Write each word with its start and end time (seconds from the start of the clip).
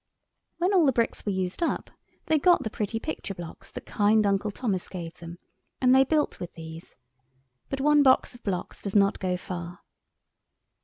When 0.57 0.73
all 0.73 0.87
the 0.87 0.91
bricks 0.91 1.27
were 1.27 1.31
used 1.31 1.61
up 1.61 1.91
they 2.25 2.39
got 2.39 2.63
the 2.63 2.71
pretty 2.71 2.99
picture 2.99 3.35
blocks 3.35 3.69
that 3.69 3.85
kind 3.85 4.25
Uncle 4.25 4.49
Thomas 4.49 4.87
gave 4.87 5.17
them, 5.19 5.37
and 5.79 5.93
they 5.93 6.03
built 6.05 6.39
with 6.39 6.55
these; 6.55 6.95
but 7.69 7.79
one 7.81 8.01
box 8.01 8.33
of 8.33 8.41
blocks 8.41 8.81
does 8.81 8.95
not 8.95 9.19
go 9.19 9.37
far. 9.37 9.81